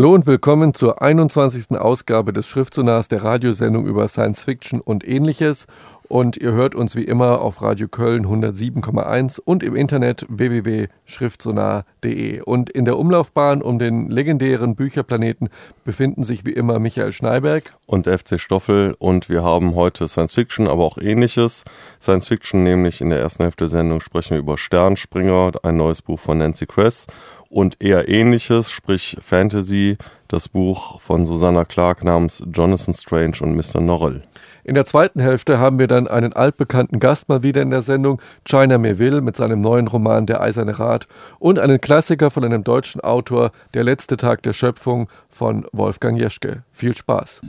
[0.00, 1.78] Hallo und willkommen zur 21.
[1.78, 5.66] Ausgabe des Schriftsonars der Radiosendung über Science Fiction und ähnliches.
[6.10, 12.40] Und ihr hört uns wie immer auf Radio Köln 107,1 und im Internet www.schriftsonar.de.
[12.40, 15.50] Und in der Umlaufbahn um den legendären Bücherplaneten
[15.84, 18.96] befinden sich wie immer Michael Schneiberg und FC Stoffel.
[18.98, 21.62] Und wir haben heute Science Fiction, aber auch ähnliches.
[22.02, 26.02] Science Fiction, nämlich in der ersten Hälfte der Sendung sprechen wir über Sternspringer, ein neues
[26.02, 27.06] Buch von Nancy Kress
[27.50, 33.80] und eher ähnliches, sprich Fantasy, das Buch von Susanna Clark namens Jonathan Strange und Mr.
[33.80, 34.22] Norrell.
[34.64, 38.20] In der zweiten Hälfte haben wir dann einen altbekannten Gast mal wieder in der Sendung,
[38.44, 41.06] China Melville mit seinem neuen Roman Der Eiserne Rat
[41.38, 46.62] und einen Klassiker von einem deutschen Autor, Der letzte Tag der Schöpfung von Wolfgang Jeschke.
[46.70, 47.40] Viel Spaß.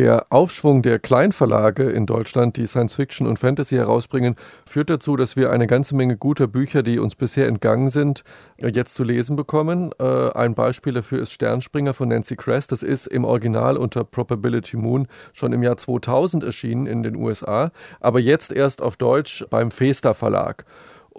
[0.00, 4.34] Der Aufschwung der Kleinverlage in Deutschland, die Science Fiction und Fantasy herausbringen,
[4.64, 8.24] führt dazu, dass wir eine ganze Menge guter Bücher, die uns bisher entgangen sind,
[8.56, 9.90] jetzt zu lesen bekommen.
[10.00, 12.66] Äh, ein Beispiel dafür ist Sternspringer von Nancy Kress.
[12.66, 17.70] Das ist im Original unter Probability Moon schon im Jahr 2000 erschienen in den USA,
[18.00, 20.64] aber jetzt erst auf Deutsch beim Festa Verlag.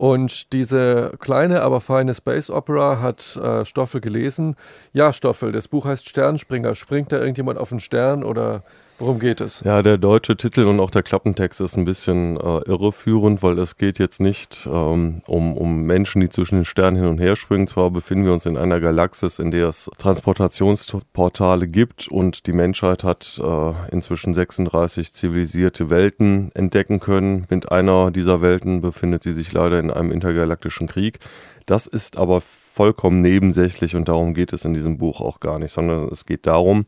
[0.01, 4.56] Und diese kleine, aber feine Space Opera hat äh, Stoffel gelesen.
[4.94, 6.73] Ja, Stoffel, das Buch heißt Sternspringer.
[6.73, 8.63] Springt da irgendjemand auf einen Stern oder
[9.01, 9.62] Worum geht es?
[9.62, 13.75] Ja, der deutsche Titel und auch der Klappentext ist ein bisschen äh, irreführend, weil es
[13.75, 17.66] geht jetzt nicht ähm, um, um Menschen, die zwischen den Sternen hin und her springen.
[17.66, 23.03] Zwar befinden wir uns in einer Galaxis, in der es Transportationsportale gibt und die Menschheit
[23.03, 27.47] hat äh, inzwischen 36 zivilisierte Welten entdecken können.
[27.50, 31.18] Mit einer dieser Welten befindet sie sich leider in einem intergalaktischen Krieg.
[31.66, 35.72] Das ist aber vollkommen nebensächlich und darum geht es in diesem Buch auch gar nicht,
[35.72, 36.85] sondern es geht darum,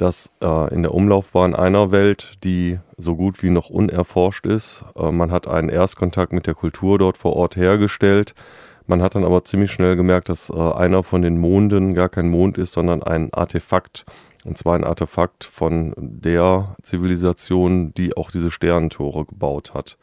[0.00, 5.12] dass äh, in der Umlaufbahn einer Welt, die so gut wie noch unerforscht ist, äh,
[5.12, 8.34] man hat einen Erstkontakt mit der Kultur dort vor Ort hergestellt.
[8.86, 12.30] Man hat dann aber ziemlich schnell gemerkt, dass äh, einer von den Monden gar kein
[12.30, 14.06] Mond ist, sondern ein Artefakt.
[14.44, 19.98] Und zwar ein Artefakt von der Zivilisation, die auch diese Sternentore gebaut hat.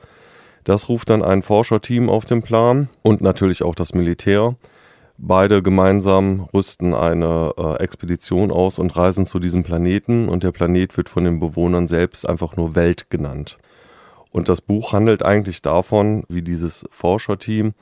[0.64, 4.56] Das ruft dann ein Forscherteam auf den Plan und natürlich auch das Militär.
[5.20, 10.96] Beide gemeinsam rüsten eine äh, Expedition aus und reisen zu diesem Planeten und der Planet
[10.96, 13.58] wird von den Bewohnern selbst einfach nur Welt genannt.
[14.32, 17.74] Und das Buch handelt eigentlich davon, wie dieses Forscherteam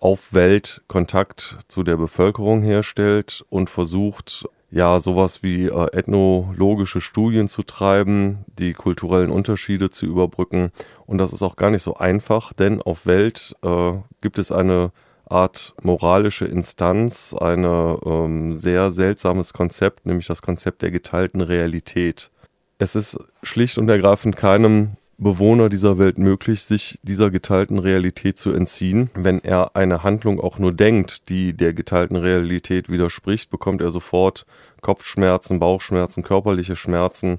[0.00, 7.48] auf Welt Kontakt zu der Bevölkerung herstellt und versucht, ja, sowas wie äh, ethnologische Studien
[7.48, 10.72] zu treiben, die kulturellen Unterschiede zu überbrücken.
[11.06, 14.90] Und das ist auch gar nicht so einfach, denn auf Welt äh, gibt es eine
[15.30, 22.30] Art moralische Instanz, ein ähm, sehr seltsames Konzept, nämlich das Konzept der geteilten Realität.
[22.78, 28.52] Es ist schlicht und ergreifend keinem Bewohner dieser Welt möglich, sich dieser geteilten Realität zu
[28.52, 29.10] entziehen.
[29.14, 34.46] Wenn er eine Handlung auch nur denkt, die der geteilten Realität widerspricht, bekommt er sofort
[34.80, 37.38] Kopfschmerzen, Bauchschmerzen, körperliche Schmerzen.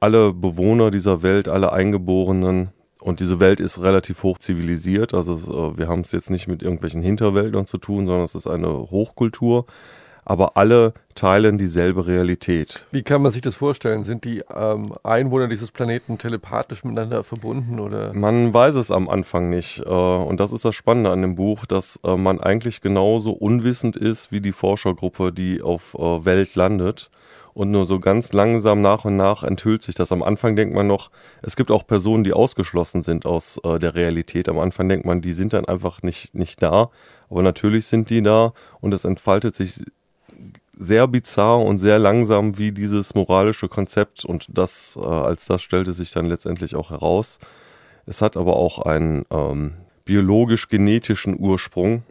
[0.00, 2.70] Alle Bewohner dieser Welt, alle Eingeborenen
[3.00, 5.14] und diese Welt ist relativ hoch zivilisiert.
[5.14, 8.46] Also äh, wir haben es jetzt nicht mit irgendwelchen Hinterwäldern zu tun, sondern es ist
[8.46, 9.66] eine Hochkultur.
[10.22, 12.86] Aber alle teilen dieselbe Realität.
[12.92, 14.02] Wie kann man sich das vorstellen?
[14.04, 18.12] Sind die ähm, Einwohner dieses Planeten telepathisch miteinander verbunden oder?
[18.12, 19.82] Man weiß es am Anfang nicht.
[19.84, 23.96] Äh, und das ist das Spannende an dem Buch, dass äh, man eigentlich genauso unwissend
[23.96, 27.10] ist wie die Forschergruppe, die auf Welt landet
[27.60, 30.12] und nur so ganz langsam nach und nach enthüllt sich das.
[30.12, 31.10] Am Anfang denkt man noch,
[31.42, 34.48] es gibt auch Personen, die ausgeschlossen sind aus äh, der Realität.
[34.48, 36.88] Am Anfang denkt man, die sind dann einfach nicht, nicht da.
[37.28, 39.84] Aber natürlich sind die da und es entfaltet sich
[40.78, 45.92] sehr bizarr und sehr langsam wie dieses moralische Konzept und das, äh, als das stellte
[45.92, 47.38] sich dann letztendlich auch heraus.
[48.06, 49.74] Es hat aber auch einen ähm,
[50.06, 52.04] biologisch-genetischen Ursprung.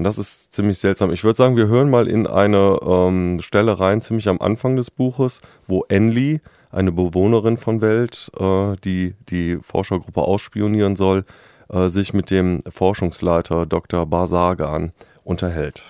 [0.00, 1.12] Und das ist ziemlich seltsam.
[1.12, 4.90] Ich würde sagen, wir hören mal in eine ähm, Stelle rein, ziemlich am Anfang des
[4.90, 11.26] Buches, wo Enli, eine Bewohnerin von Welt, äh, die die Forschergruppe ausspionieren soll,
[11.68, 14.06] äh, sich mit dem Forschungsleiter Dr.
[14.06, 14.92] Basagan
[15.22, 15.82] unterhält.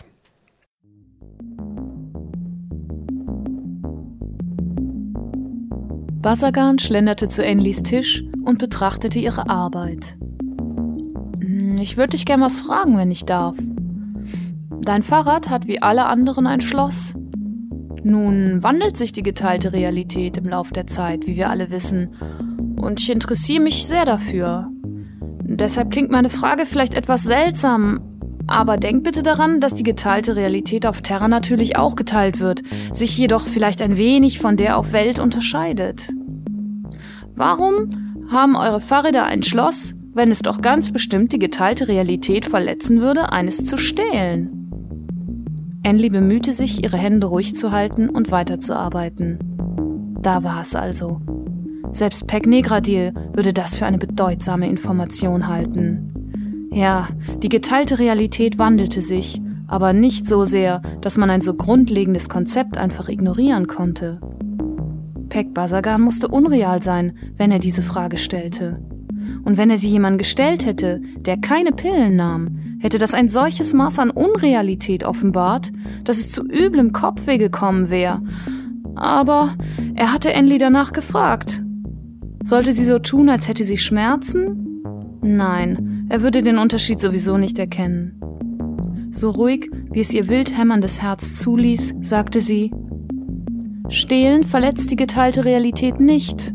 [6.20, 10.16] Basagan schlenderte zu Enlis Tisch und betrachtete ihre Arbeit.
[11.38, 13.54] Hm, ich würde dich gern was fragen, wenn ich darf.
[14.82, 17.14] Dein Fahrrad hat wie alle anderen ein Schloss.
[18.02, 22.14] Nun wandelt sich die geteilte Realität im Lauf der Zeit, wie wir alle wissen,
[22.76, 24.68] und ich interessiere mich sehr dafür.
[25.42, 28.00] Deshalb klingt meine Frage vielleicht etwas seltsam,
[28.46, 33.16] aber denk bitte daran, dass die geteilte Realität auf Terra natürlich auch geteilt wird, sich
[33.18, 36.08] jedoch vielleicht ein wenig von der auf Welt unterscheidet.
[37.34, 37.90] Warum
[38.30, 43.30] haben eure Fahrräder ein Schloss, wenn es doch ganz bestimmt die geteilte Realität verletzen würde,
[43.30, 44.69] eines zu stehlen?
[45.82, 49.38] Enli bemühte sich, ihre Hände ruhig zu halten und weiterzuarbeiten.
[50.20, 51.20] Da war es also.
[51.92, 56.68] Selbst Peg Negradil würde das für eine bedeutsame Information halten.
[56.72, 57.08] Ja,
[57.42, 62.76] die geteilte Realität wandelte sich, aber nicht so sehr, dass man ein so grundlegendes Konzept
[62.76, 64.20] einfach ignorieren konnte.
[65.30, 68.80] Peg Basagan musste unreal sein, wenn er diese Frage stellte.
[69.44, 73.72] Und wenn er sie jemandem gestellt hätte, der keine Pillen nahm, hätte das ein solches
[73.72, 75.72] Maß an Unrealität offenbart,
[76.04, 78.22] dass es zu üblem Kopfweh gekommen wäre.
[78.94, 79.54] Aber
[79.94, 81.62] er hatte Enli danach gefragt.
[82.42, 84.82] Sollte sie so tun, als hätte sie Schmerzen?
[85.22, 88.20] Nein, er würde den Unterschied sowieso nicht erkennen.
[89.10, 92.70] So ruhig, wie es ihr wild hämmerndes Herz zuließ, sagte sie
[93.88, 96.54] Stehlen verletzt die geteilte Realität nicht.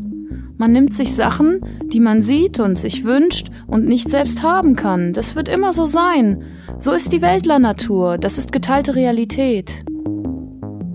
[0.58, 1.60] Man nimmt sich Sachen,
[1.92, 5.12] die man sieht und sich wünscht und nicht selbst haben kann.
[5.12, 6.42] Das wird immer so sein.
[6.78, 8.18] So ist die Weltlernatur.
[8.18, 9.84] Das ist geteilte Realität.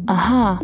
[0.08, 0.60] Aha,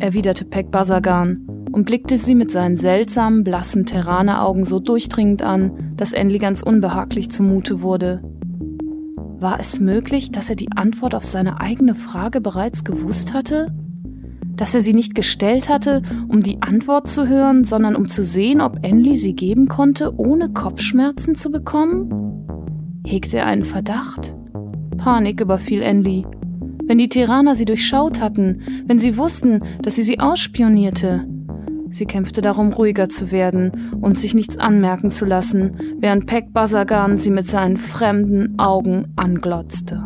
[0.00, 6.12] erwiderte Peck Basagan und blickte sie mit seinen seltsamen, blassen Terraneraugen so durchdringend an, dass
[6.12, 8.22] Enli ganz unbehaglich zumute wurde.
[9.38, 13.72] War es möglich, dass er die Antwort auf seine eigene Frage bereits gewusst hatte?
[14.62, 18.60] Dass er sie nicht gestellt hatte, um die Antwort zu hören, sondern um zu sehen,
[18.60, 23.02] ob Enli sie geben konnte, ohne Kopfschmerzen zu bekommen?
[23.04, 24.36] Hegte er einen Verdacht?
[24.98, 26.24] Panik überfiel Enli.
[26.86, 31.26] Wenn die Tiraner sie durchschaut hatten, wenn sie wussten, dass sie sie ausspionierte.
[31.90, 37.16] Sie kämpfte darum, ruhiger zu werden und sich nichts anmerken zu lassen, während Peck Basagan
[37.16, 40.04] sie mit seinen fremden Augen anglotzte.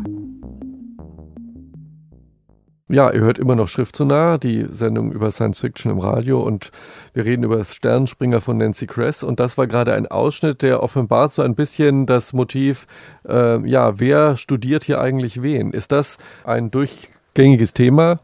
[2.89, 6.41] Ja, ihr hört immer noch Schrift zu nah, die Sendung über Science Fiction im Radio
[6.41, 6.71] und
[7.15, 10.85] wir reden über das Sternenspringer von Nancy Kress und das war gerade ein Ausschnitt, der
[10.85, 12.87] offenbart so ein bisschen das Motiv,
[13.29, 15.73] äh, ja, wer studiert hier eigentlich wen?
[15.73, 18.21] Ist das ein durchgängiges Thema?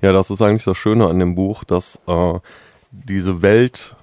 [0.00, 2.38] Ja, das ist eigentlich das Schöne an dem Buch, dass äh,
[2.92, 3.96] diese Welt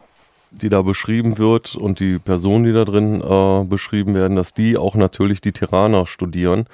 [0.49, 4.77] die da beschrieben wird und die Personen, die da drin äh, beschrieben werden, dass die
[4.77, 6.67] auch natürlich die Tiraner studieren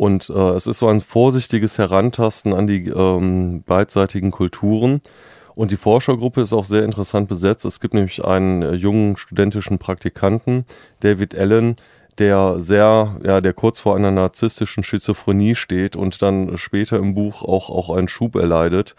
[0.00, 5.02] und äh, es ist so ein vorsichtiges Herantasten an die ähm, beidseitigen Kulturen.
[5.54, 7.66] Und die Forschergruppe ist auch sehr interessant besetzt.
[7.66, 10.64] Es gibt nämlich einen äh, jungen studentischen Praktikanten,
[11.00, 11.76] David Allen,
[12.16, 17.42] der sehr, ja, der kurz vor einer narzisstischen Schizophrenie steht und dann später im Buch
[17.42, 18.96] auch, auch einen Schub erleidet.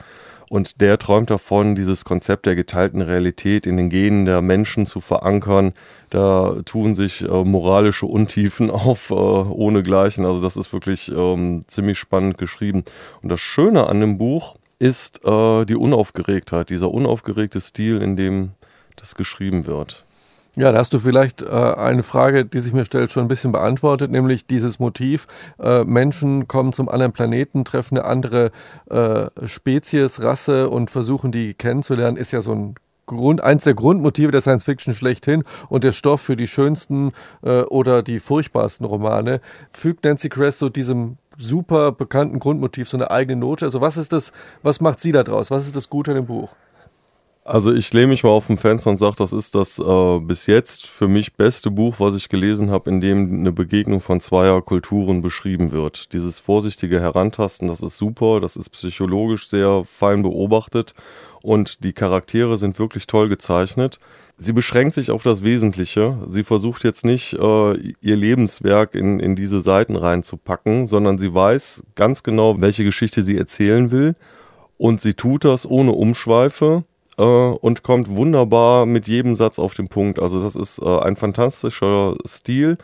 [0.51, 4.99] Und der träumt davon, dieses Konzept der geteilten Realität in den Genen der Menschen zu
[4.99, 5.71] verankern.
[6.09, 10.25] Da tun sich äh, moralische Untiefen auf äh, ohnegleichen.
[10.25, 12.83] Also das ist wirklich ähm, ziemlich spannend geschrieben.
[13.21, 18.49] Und das Schöne an dem Buch ist äh, die Unaufgeregtheit, dieser unaufgeregte Stil, in dem
[18.97, 20.03] das geschrieben wird.
[20.57, 23.53] Ja, da hast du vielleicht äh, eine Frage, die sich mir stellt, schon ein bisschen
[23.53, 25.25] beantwortet, nämlich dieses Motiv,
[25.59, 28.51] äh, Menschen kommen zum anderen Planeten, treffen eine andere
[28.89, 34.31] äh, Spezies, Rasse und versuchen die kennenzulernen, ist ja so ein Grund, eins der Grundmotive
[34.31, 39.39] der Science Fiction schlechthin und der Stoff für die schönsten äh, oder die furchtbarsten Romane.
[39.71, 43.65] Fügt Nancy Kress so diesem super bekannten Grundmotiv so eine eigene Note?
[43.65, 45.49] Also was ist das, was macht sie da draus?
[45.49, 46.49] Was ist das Gute an dem Buch?
[47.43, 50.45] Also ich lehne mich mal auf dem Fenster und sage, das ist das äh, bis
[50.45, 54.61] jetzt für mich beste Buch, was ich gelesen habe, in dem eine Begegnung von zweier
[54.61, 56.13] Kulturen beschrieben wird.
[56.13, 60.93] Dieses vorsichtige Herantasten, das ist super, das ist psychologisch sehr fein beobachtet
[61.41, 63.97] und die Charaktere sind wirklich toll gezeichnet.
[64.37, 66.19] Sie beschränkt sich auf das Wesentliche.
[66.27, 71.85] Sie versucht jetzt nicht, äh, ihr Lebenswerk in, in diese Seiten reinzupacken, sondern sie weiß
[71.95, 74.15] ganz genau, welche Geschichte sie erzählen will.
[74.77, 76.83] Und sie tut das ohne Umschweife
[77.21, 80.19] äh, und kommt wunderbar mit jedem Satz auf den Punkt.
[80.19, 82.77] Also das ist äh, ein fantastischer Stil.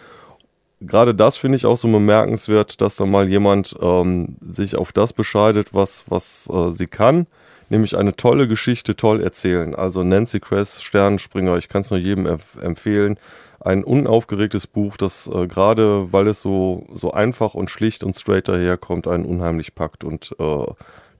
[0.79, 5.12] Gerade das finde ich auch so bemerkenswert, dass da mal jemand ähm, sich auf das
[5.12, 7.25] bescheidet, was, was äh, sie kann,
[7.70, 9.74] nämlich eine tolle Geschichte toll erzählen.
[9.74, 12.27] Also Nancy Kress, Sternenspringer, ich kann es nur jedem
[12.62, 13.20] empfehlen.
[13.60, 18.48] Ein unaufgeregtes Buch, das äh, gerade, weil es so, so einfach und schlicht und straight
[18.48, 20.65] daherkommt, einen unheimlich packt und äh,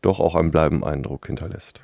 [0.04, 1.82] doch auch einen bleibenden Eindruck hinterlässt.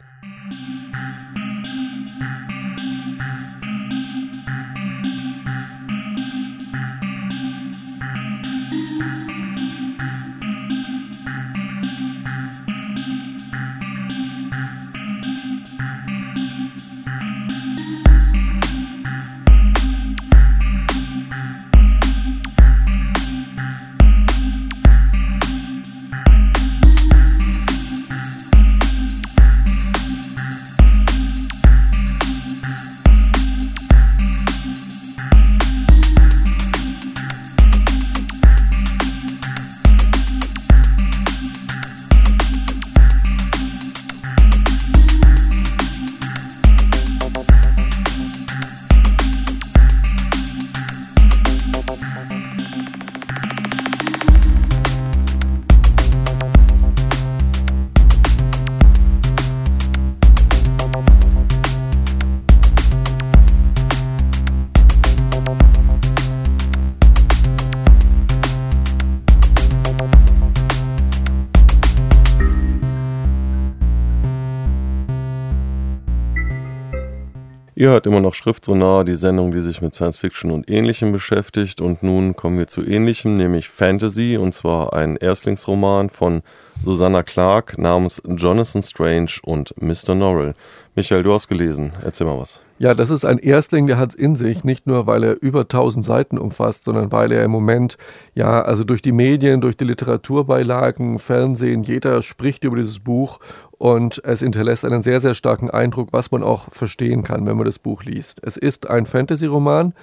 [77.83, 81.81] Ihr hört immer noch Schriftsonar, die Sendung, die sich mit Science Fiction und Ähnlichem beschäftigt.
[81.81, 86.43] Und nun kommen wir zu Ähnlichem, nämlich Fantasy, und zwar ein Erstlingsroman von
[86.81, 90.15] Susanna Clark namens Jonathan Strange und Mr.
[90.15, 90.53] Norrell.
[90.95, 91.91] Michael, du hast gelesen.
[92.05, 92.61] Erzähl mal was.
[92.83, 95.61] Ja, das ist ein Erstling, der hat es in sich, nicht nur weil er über
[95.61, 97.95] 1000 Seiten umfasst, sondern weil er im Moment,
[98.33, 103.39] ja, also durch die Medien, durch die Literaturbeilagen, Fernsehen, jeder spricht über dieses Buch
[103.77, 107.63] und es hinterlässt einen sehr, sehr starken Eindruck, was man auch verstehen kann, wenn man
[107.65, 108.41] das Buch liest.
[108.43, 109.93] Es ist ein Fantasy-Roman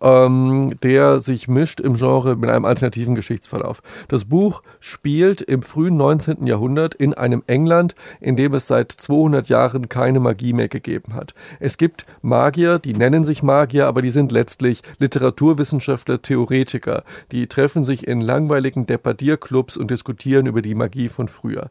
[0.00, 3.82] ähm, der sich mischt im Genre mit einem alternativen Geschichtsverlauf.
[4.08, 6.46] Das Buch spielt im frühen 19.
[6.46, 11.34] Jahrhundert in einem England, in dem es seit 200 Jahren keine Magie mehr gegeben hat.
[11.58, 17.04] Es gibt Magier, die nennen sich Magier, aber die sind letztlich Literaturwissenschaftler, Theoretiker.
[17.32, 21.70] Die treffen sich in langweiligen Debattierclubs und diskutieren über die Magie von früher.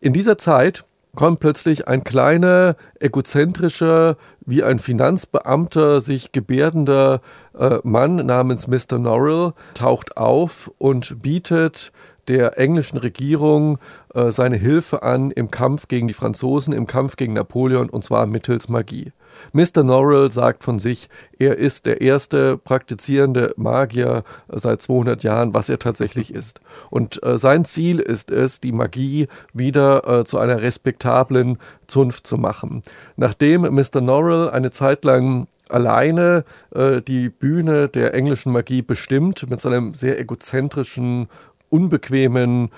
[0.00, 0.84] In dieser Zeit
[1.14, 7.20] kommt plötzlich ein kleiner, egozentrischer, wie ein Finanzbeamter sich gebärdender
[7.58, 8.98] äh, Mann namens Mr.
[8.98, 11.92] Norrell, taucht auf und bietet
[12.28, 13.78] der englischen Regierung
[14.14, 18.26] äh, seine Hilfe an im Kampf gegen die Franzosen, im Kampf gegen Napoleon und zwar
[18.26, 19.12] mittels Magie.
[19.52, 19.82] Mr.
[19.82, 25.78] Norrell sagt von sich, er ist der erste praktizierende Magier seit 200 Jahren, was er
[25.78, 26.60] tatsächlich ist.
[26.90, 32.36] Und äh, sein Ziel ist es, die Magie wieder äh, zu einer respektablen Zunft zu
[32.36, 32.82] machen.
[33.16, 34.00] Nachdem Mr.
[34.00, 40.18] Norrell eine Zeit lang alleine äh, die Bühne der englischen Magie bestimmt, mit seinem sehr
[40.18, 41.28] egozentrischen,
[41.70, 42.70] unbequemen,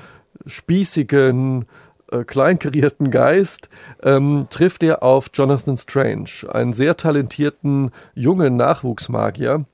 [0.46, 1.66] spießigen,
[2.10, 3.68] äh, kleinkarierten Geist
[4.02, 9.64] ähm, trifft er auf Jonathan Strange, einen sehr talentierten jungen Nachwuchsmagier,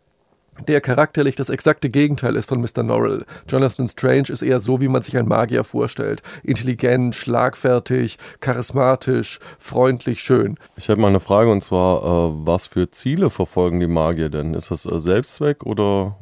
[0.66, 2.82] der charakterlich das exakte Gegenteil ist von Mr.
[2.82, 3.24] Norrell.
[3.48, 6.22] Jonathan Strange ist eher so, wie man sich einen Magier vorstellt.
[6.42, 10.56] Intelligent, schlagfertig, charismatisch, freundlich, schön.
[10.76, 14.54] Ich habe mal eine Frage und zwar, äh, was für Ziele verfolgen die Magier denn?
[14.54, 16.16] Ist das äh, Selbstzweck oder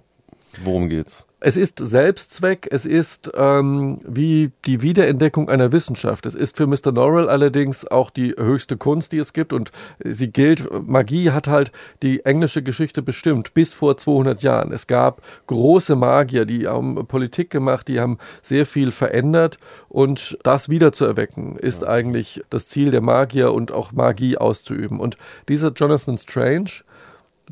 [0.63, 1.27] worum geht's?
[1.47, 6.25] Es ist Selbstzweck, es ist ähm, wie die Wiederentdeckung einer Wissenschaft.
[6.25, 6.91] Es ist für Mr.
[6.91, 9.71] Norrell allerdings auch die höchste Kunst, die es gibt und
[10.03, 11.71] sie gilt, Magie hat halt
[12.03, 14.73] die englische Geschichte bestimmt, bis vor 200 Jahren.
[14.73, 19.59] Es gab große Magier, die haben Politik gemacht, die haben sehr viel verändert
[19.91, 21.89] und das wiederzuerwecken ist ja.
[21.89, 24.99] eigentlich das Ziel der Magier und auch Magie auszuüben.
[24.99, 25.19] Und
[25.51, 26.71] dieser Jonathan Strange,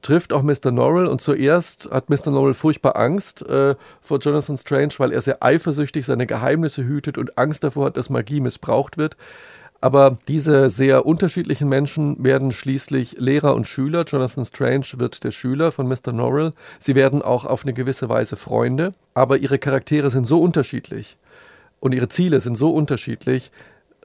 [0.00, 0.70] trifft auch Mr.
[0.70, 2.30] Norrell und zuerst hat Mr.
[2.30, 7.36] Norrell furchtbar Angst äh, vor Jonathan Strange, weil er sehr eifersüchtig seine Geheimnisse hütet und
[7.38, 9.16] Angst davor hat, dass Magie missbraucht wird.
[9.82, 14.04] Aber diese sehr unterschiedlichen Menschen werden schließlich Lehrer und Schüler.
[14.06, 16.12] Jonathan Strange wird der Schüler von Mr.
[16.12, 16.52] Norrell.
[16.78, 21.16] Sie werden auch auf eine gewisse Weise Freunde, aber ihre Charaktere sind so unterschiedlich
[21.80, 23.50] und ihre Ziele sind so unterschiedlich,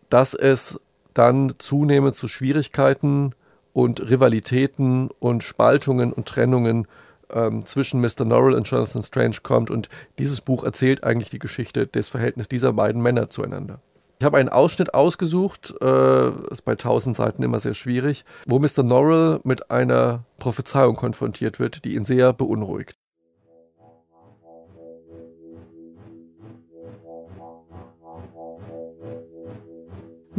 [0.10, 0.80] dass es
[1.14, 3.34] dann zunehmend zu Schwierigkeiten
[3.78, 6.88] und Rivalitäten und Spaltungen und Trennungen
[7.32, 8.26] ähm, zwischen Mr.
[8.26, 9.70] Norrell und Jonathan Strange kommt.
[9.70, 13.80] Und dieses Buch erzählt eigentlich die Geschichte des Verhältnisses dieser beiden Männer zueinander.
[14.18, 18.82] Ich habe einen Ausschnitt ausgesucht, äh, ist bei 1000 Seiten immer sehr schwierig, wo Mr.
[18.82, 22.96] Norrell mit einer Prophezeiung konfrontiert wird, die ihn sehr beunruhigt.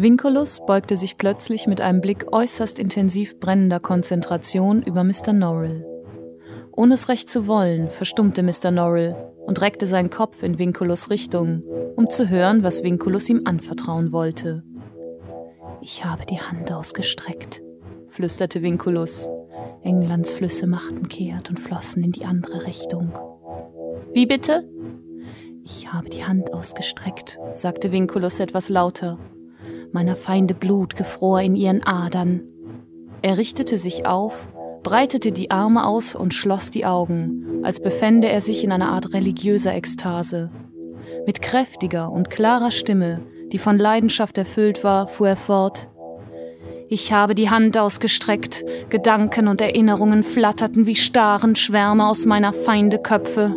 [0.00, 5.32] Vinculus beugte sich plötzlich mit einem Blick äußerst intensiv brennender Konzentration über Mr.
[5.32, 5.84] Norrell.
[6.70, 8.70] Ohne es recht zu wollen, verstummte Mr.
[8.70, 11.64] Norrell und reckte seinen Kopf in Vinculus Richtung,
[11.96, 14.62] um zu hören, was Vinculus ihm anvertrauen wollte.
[15.80, 17.60] Ich habe die Hand ausgestreckt,
[18.06, 19.28] flüsterte Vinculus.
[19.82, 23.18] Englands Flüsse machten kehrt und flossen in die andere Richtung.
[24.12, 24.70] Wie bitte?
[25.64, 29.18] Ich habe die Hand ausgestreckt, sagte Vinculus etwas lauter
[29.92, 32.42] meiner Feinde Blut gefror in ihren Adern.
[33.22, 34.48] Er richtete sich auf,
[34.82, 39.12] breitete die Arme aus und schloss die Augen, als befände er sich in einer Art
[39.12, 40.50] religiöser Ekstase.
[41.26, 43.20] Mit kräftiger und klarer Stimme,
[43.52, 45.88] die von Leidenschaft erfüllt war, fuhr er fort
[46.90, 52.98] ich habe die Hand ausgestreckt, Gedanken und Erinnerungen flatterten wie starren Schwärme aus meiner Feinde
[52.98, 53.54] Köpfe.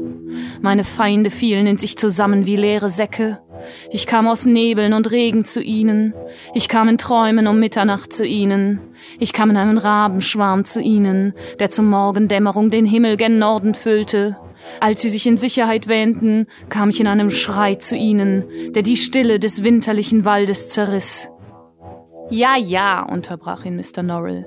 [0.62, 3.40] Meine Feinde fielen in sich zusammen wie leere Säcke.
[3.90, 6.14] Ich kam aus Nebeln und Regen zu ihnen.
[6.54, 8.80] Ich kam in Träumen um Mitternacht zu ihnen.
[9.20, 14.38] Ich kam in einem Rabenschwarm zu ihnen, der zur Morgendämmerung den Himmel gen Norden füllte.
[14.80, 18.98] Als sie sich in Sicherheit wähnten, kam ich in einem Schrei zu ihnen, der die
[18.98, 21.30] Stille des winterlichen Waldes zerriss.
[22.30, 24.04] Ja, ja, unterbrach ihn Mr.
[24.04, 24.46] Norrell.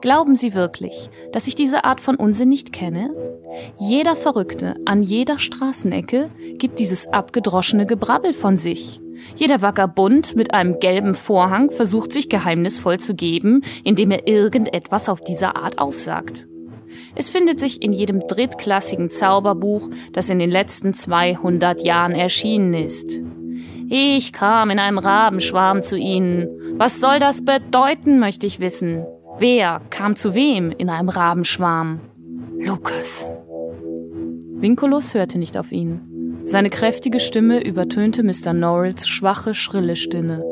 [0.00, 3.14] Glauben Sie wirklich, dass ich diese Art von Unsinn nicht kenne?
[3.78, 6.30] Jeder Verrückte an jeder Straßenecke
[6.60, 9.00] gibt dieses abgedroschene Gebrabbel von sich.
[9.34, 15.20] Jeder Vagabund mit einem gelben Vorhang versucht sich geheimnisvoll zu geben, indem er irgendetwas auf
[15.20, 16.46] dieser Art aufsagt.
[17.14, 23.20] Es findet sich in jedem drittklassigen Zauberbuch, das in den letzten 200 Jahren erschienen ist.
[23.88, 26.48] Ich kam in einem Rabenschwarm zu Ihnen.
[26.76, 29.04] Was soll das bedeuten, möchte ich wissen.
[29.38, 32.00] Wer kam zu wem in einem Rabenschwarm?
[32.58, 33.26] Lukas.
[34.60, 36.09] Vinculus hörte nicht auf ihn.
[36.44, 38.52] Seine kräftige Stimme übertönte Mr.
[38.52, 40.42] Norrells schwache, schrille Stimme.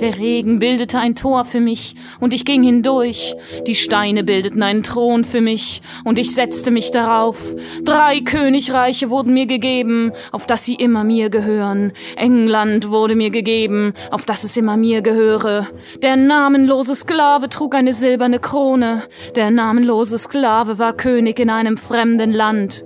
[0.00, 3.36] Der Regen bildete ein Tor für mich, und ich ging hindurch.
[3.66, 7.54] Die Steine bildeten einen Thron für mich, und ich setzte mich darauf.
[7.84, 11.92] Drei Königreiche wurden mir gegeben, auf das sie immer mir gehören.
[12.16, 15.66] England wurde mir gegeben, auf das es immer mir gehöre.
[16.02, 19.02] Der namenlose Sklave trug eine silberne Krone.
[19.36, 22.84] Der namenlose Sklave war König in einem fremden Land.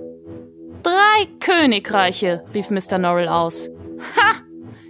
[0.85, 2.99] Drei Königreiche, rief Mr.
[2.99, 3.71] Norrell aus.
[4.15, 4.35] Ha!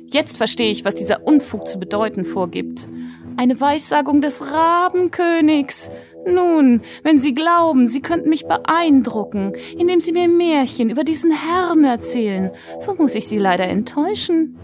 [0.08, 2.89] Jetzt verstehe ich, was dieser Unfug zu bedeuten vorgibt.
[3.38, 5.89] Eine Weissagung des Rabenkönigs.
[6.27, 11.86] Nun, wenn Sie glauben, Sie könnten mich beeindrucken, indem Sie mir Märchen über diesen Herrn
[11.86, 14.60] erzählen, so muss ich Sie leider enttäuschen.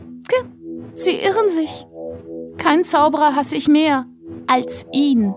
[0.93, 1.87] Sie irren sich.
[2.57, 4.05] Kein Zauberer hasse ich mehr
[4.47, 5.33] als ihn.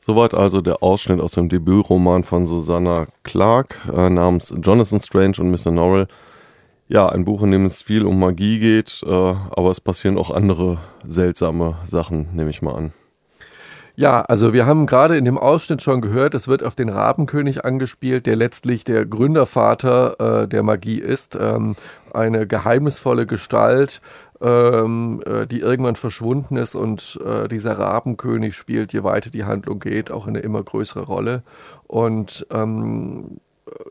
[0.00, 5.50] Soweit also der Ausschnitt aus dem Debütroman von Susanna Clark äh, namens Jonathan Strange und
[5.50, 5.70] Mr.
[5.70, 6.08] Norrell
[6.90, 10.32] ja, ein Buch, in dem es viel um Magie geht, äh, aber es passieren auch
[10.32, 12.92] andere seltsame Sachen, nehme ich mal an.
[13.94, 17.64] Ja, also wir haben gerade in dem Ausschnitt schon gehört, es wird auf den Rabenkönig
[17.64, 21.36] angespielt, der letztlich der Gründervater äh, der Magie ist.
[21.40, 21.76] Ähm,
[22.12, 24.00] eine geheimnisvolle Gestalt,
[24.40, 29.78] ähm, äh, die irgendwann verschwunden ist und äh, dieser Rabenkönig spielt, je weiter die Handlung
[29.80, 31.42] geht, auch eine immer größere Rolle.
[31.86, 33.40] Und ähm,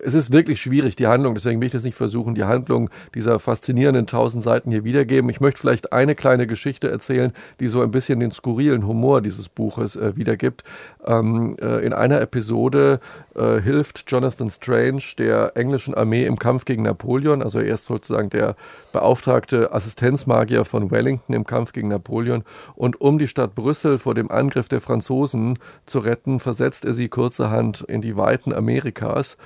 [0.04, 3.40] es ist wirklich schwierig, die Handlung, deswegen will ich das nicht versuchen, die Handlung dieser
[3.40, 5.30] faszinierenden tausend Seiten hier wiedergeben.
[5.30, 9.50] Ich möchte vielleicht eine kleine Geschichte erzählen, die so ein bisschen den skurrilen Humor dieses
[9.50, 10.64] Buches äh, wiedergibt.
[11.06, 13.00] Ähm, äh, in einer Episode
[13.36, 18.30] äh, hilft Jonathan Strange der englischen Armee im Kampf gegen Napoleon, also er ist sozusagen
[18.30, 18.56] der
[18.92, 22.44] beauftragte Assistenzmagier von Wellington im Kampf gegen Napoleon.
[22.76, 27.10] Und um die Stadt Brüssel vor dem Angriff der Franzosen zu retten, versetzt er sie
[27.10, 29.38] kurzerhand in die Weiten Amerikas.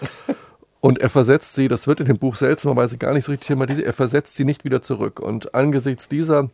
[0.80, 3.88] Und er versetzt sie, das wird in dem Buch seltsamerweise gar nicht so richtig thematisiert,
[3.88, 5.20] er versetzt sie nicht wieder zurück.
[5.22, 6.50] Und angesichts dieser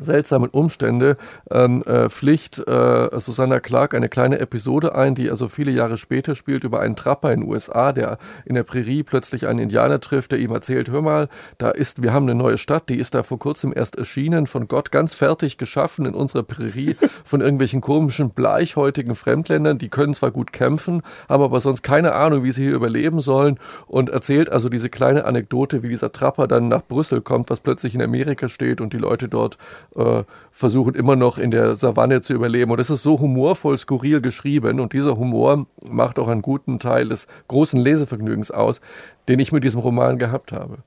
[0.00, 1.16] seltsamen Umstände
[1.50, 6.34] ähm, äh, pflicht äh, Susanna Clark eine kleine Episode ein, die also viele Jahre später
[6.34, 10.32] spielt über einen Trapper in den USA, der in der Prärie plötzlich einen Indianer trifft,
[10.32, 13.22] der ihm erzählt, hör mal, da ist, wir haben eine neue Stadt, die ist da
[13.22, 18.30] vor kurzem erst erschienen, von Gott ganz fertig geschaffen in unserer Prärie, von irgendwelchen komischen,
[18.30, 22.74] bleichhäutigen Fremdländern, die können zwar gut kämpfen, haben aber sonst keine Ahnung, wie sie hier
[22.74, 27.50] überleben sollen und erzählt also diese kleine Anekdote, wie dieser Trapper dann nach Brüssel kommt,
[27.50, 29.58] was plötzlich in Amerika steht und die Leute dort
[29.96, 32.70] äh, versuchen immer noch in der Savanne zu überleben.
[32.70, 34.80] Und es ist so humorvoll, skurril geschrieben.
[34.80, 38.80] Und dieser Humor macht auch einen guten Teil des großen Lesevergnügens aus,
[39.28, 40.78] den ich mit diesem Roman gehabt habe.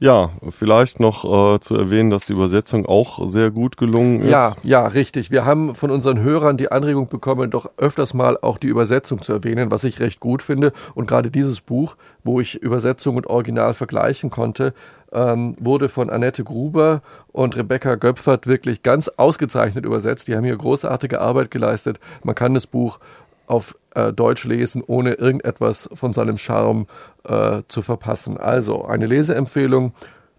[0.00, 4.30] Ja, vielleicht noch äh, zu erwähnen, dass die Übersetzung auch sehr gut gelungen ist.
[4.30, 5.32] Ja, ja, richtig.
[5.32, 9.32] Wir haben von unseren Hörern die Anregung bekommen, doch öfters mal auch die Übersetzung zu
[9.32, 10.72] erwähnen, was ich recht gut finde.
[10.94, 14.72] Und gerade dieses Buch, wo ich Übersetzung und Original vergleichen konnte,
[15.12, 20.28] ähm, wurde von Annette Gruber und Rebecca Göpfert wirklich ganz ausgezeichnet übersetzt.
[20.28, 21.98] Die haben hier großartige Arbeit geleistet.
[22.22, 23.00] Man kann das Buch
[23.48, 26.86] auf äh, Deutsch lesen, ohne irgendetwas von seinem Charme
[27.24, 28.36] äh, zu verpassen.
[28.36, 29.92] Also eine Leseempfehlung: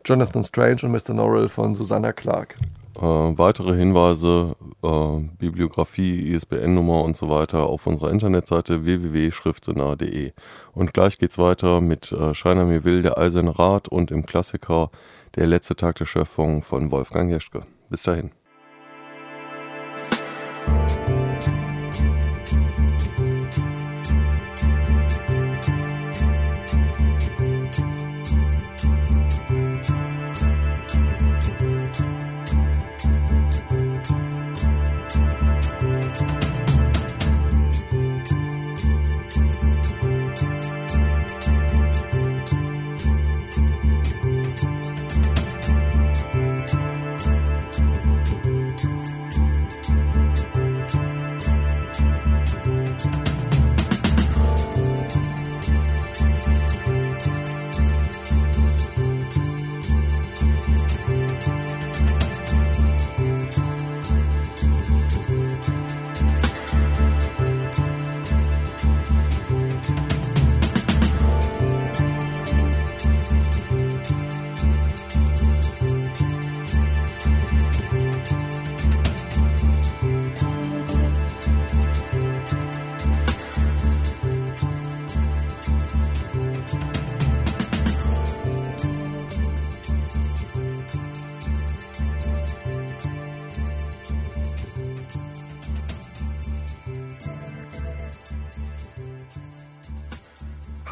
[0.06, 1.13] Jonathan Strange und Mr.
[1.13, 2.56] Norrell von Susanna Clark.
[3.00, 10.34] Äh, weitere Hinweise, äh, Bibliografie, ISBN-Nummer und so weiter auf unserer Internetseite www.schriftsonar.de.
[10.74, 14.91] Und gleich geht's weiter mit äh, mir will, der Eiserne Rat und im Klassiker
[15.36, 17.62] Der letzte Tag der Schöpfung von Wolfgang Jeschke.
[17.89, 18.32] Bis dahin.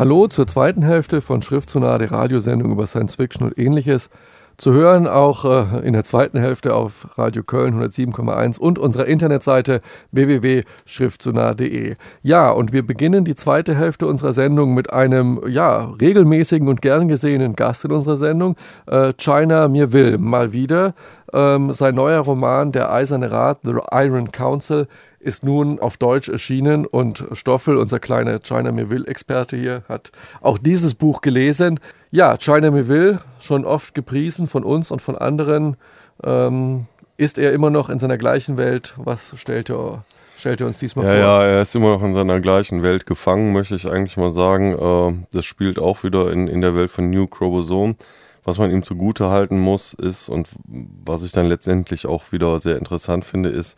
[0.07, 4.09] Hallo zur zweiten Hälfte von Schriftzunah, der Radiosendung über Science Fiction und ähnliches.
[4.55, 9.81] Zu hören auch äh, in der zweiten Hälfte auf Radio Köln 107,1 und unserer Internetseite
[10.13, 11.95] www.schriftzunah.de.
[12.21, 17.09] Ja, und wir beginnen die zweite Hälfte unserer Sendung mit einem ja, regelmäßigen und gern
[17.09, 20.93] gesehenen Gast in unserer Sendung, äh, China Mir Will, mal wieder.
[21.33, 24.87] Ähm, sein neuer Roman Der Eiserne Rat, The Iron Council,
[25.19, 30.93] ist nun auf Deutsch erschienen und Stoffel, unser kleiner China Melville-Experte hier, hat auch dieses
[30.93, 31.79] Buch gelesen.
[32.11, 35.77] Ja, China Melville, schon oft gepriesen von uns und von anderen.
[36.23, 36.85] Ähm,
[37.17, 38.93] ist er immer noch in seiner gleichen Welt?
[38.97, 40.05] Was stellt er,
[40.37, 41.19] stellt er uns diesmal ja, vor?
[41.19, 44.73] Ja, er ist immer noch in seiner gleichen Welt gefangen, möchte ich eigentlich mal sagen.
[44.73, 47.95] Äh, das spielt auch wieder in, in der Welt von New Chromosome.
[48.43, 52.77] Was man ihm zugute halten muss, ist, und was ich dann letztendlich auch wieder sehr
[52.77, 53.75] interessant finde, ist,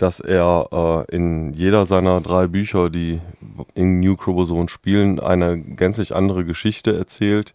[0.00, 3.20] dass er äh, in jeder seiner drei Bücher, die
[3.74, 7.52] in New Chromosome spielen, eine gänzlich andere Geschichte erzählt.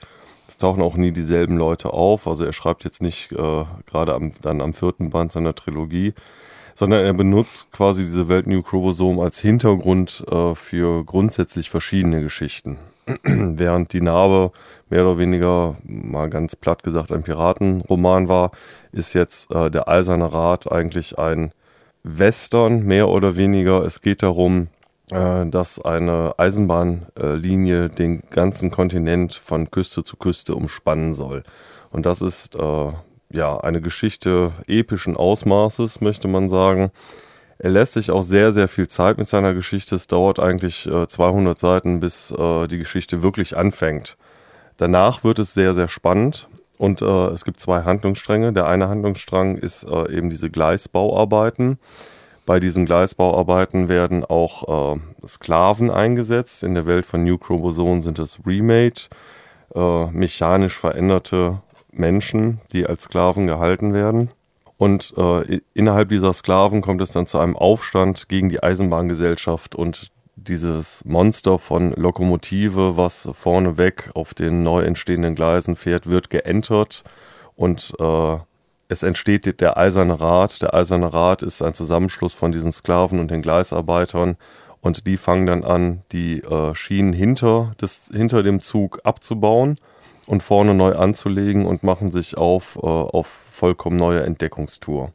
[0.47, 2.27] Es tauchen auch nie dieselben Leute auf.
[2.27, 6.13] Also er schreibt jetzt nicht äh, gerade am, dann am vierten Band seiner Trilogie,
[6.75, 12.77] sondern er benutzt quasi diese Welt New Chromosome als Hintergrund äh, für grundsätzlich verschiedene Geschichten.
[13.23, 14.51] Während die Narbe
[14.91, 18.51] mehr oder weniger, mal ganz platt gesagt, ein Piratenroman war,
[18.91, 21.51] ist jetzt äh, der Eiserne Rat eigentlich ein
[22.05, 23.83] Western, mehr oder weniger.
[23.83, 24.67] Es geht darum,
[25.11, 31.43] äh, dass eine Eisenbahnlinie den ganzen Kontinent von Küste zu Küste umspannen soll.
[31.89, 32.91] Und das ist äh,
[33.31, 36.91] ja eine Geschichte epischen Ausmaßes, möchte man sagen.
[37.57, 39.95] Er lässt sich auch sehr, sehr viel Zeit mit seiner Geschichte.
[39.95, 44.17] Es dauert eigentlich äh, 200 Seiten, bis äh, die Geschichte wirklich anfängt.
[44.77, 46.49] Danach wird es sehr, sehr spannend.
[46.77, 48.53] Und äh, es gibt zwei Handlungsstränge.
[48.53, 51.79] Der eine Handlungsstrang ist äh, eben diese Gleisbauarbeiten.
[52.45, 56.63] Bei diesen Gleisbauarbeiten werden auch äh, Sklaven eingesetzt.
[56.63, 59.01] In der Welt von New Chromosomen sind es Remade,
[59.73, 61.61] äh, mechanisch veränderte
[61.91, 64.29] Menschen, die als Sklaven gehalten werden.
[64.77, 70.11] Und äh, innerhalb dieser Sklaven kommt es dann zu einem Aufstand gegen die Eisenbahngesellschaft und
[70.35, 77.03] dieses Monster von Lokomotive, was vorneweg auf den neu entstehenden Gleisen fährt, wird geentert
[77.55, 78.37] und äh,
[78.87, 80.61] es entsteht der Eiserne Rat.
[80.61, 84.37] Der Eiserne Rat ist ein Zusammenschluss von diesen Sklaven und den Gleisarbeitern
[84.81, 89.79] und die fangen dann an, die äh, Schienen hinter, des, hinter dem Zug abzubauen
[90.27, 95.11] und vorne neu anzulegen und machen sich auf äh, auf vollkommen neue Entdeckungstour.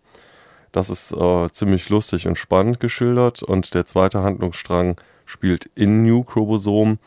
[0.72, 6.22] Das ist äh, ziemlich lustig und spannend geschildert und der zweite Handlungsstrang spielt in New
[6.22, 6.98] Chromosom,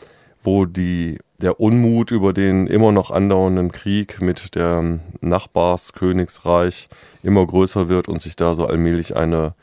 [0.41, 6.89] wo die, der Unmut über den immer noch andauernden Krieg mit dem Nachbarskönigsreich
[7.21, 9.53] immer größer wird und sich da so allmählich eine